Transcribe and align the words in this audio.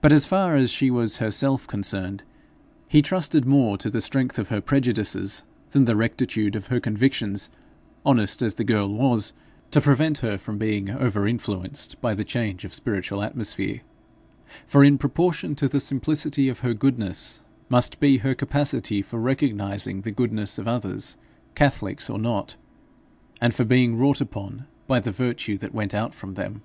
But 0.00 0.12
as 0.12 0.24
far 0.24 0.56
as 0.56 0.70
she 0.70 0.90
was 0.90 1.18
herself 1.18 1.66
concerned, 1.66 2.24
he 2.88 3.02
trusted 3.02 3.44
more 3.44 3.76
to 3.76 3.90
the 3.90 4.00
strength 4.00 4.38
of 4.38 4.48
her 4.48 4.62
prejudices 4.62 5.42
than 5.72 5.84
the 5.84 5.94
rectitude 5.94 6.56
of 6.56 6.68
her 6.68 6.80
convictions, 6.80 7.50
honest 8.02 8.40
as 8.40 8.54
the 8.54 8.64
girl 8.64 8.88
was, 8.88 9.34
to 9.72 9.80
prevent 9.82 10.16
her 10.24 10.38
from 10.38 10.56
being 10.56 10.88
over 10.88 11.26
influenced 11.28 12.00
by 12.00 12.14
the 12.14 12.24
change 12.24 12.64
of 12.64 12.72
spiritual 12.72 13.22
atmosphere; 13.22 13.82
for 14.66 14.82
in 14.82 14.96
proportion 14.96 15.54
to 15.56 15.68
the 15.68 15.80
simplicity 15.80 16.48
of 16.48 16.60
her 16.60 16.72
goodness 16.72 17.42
must 17.68 18.00
be 18.00 18.16
her 18.16 18.34
capacity 18.34 19.02
for 19.02 19.20
recognizing 19.20 20.00
the 20.00 20.10
goodness 20.12 20.56
of 20.56 20.66
others, 20.66 21.18
catholics 21.54 22.08
or 22.08 22.18
not, 22.18 22.56
and 23.38 23.52
for 23.52 23.64
being 23.66 23.98
wrought 23.98 24.22
upon 24.22 24.64
by 24.86 24.98
the 24.98 25.12
virtue 25.12 25.58
that 25.58 25.74
went 25.74 25.92
out 25.92 26.14
from 26.14 26.32
them. 26.36 26.62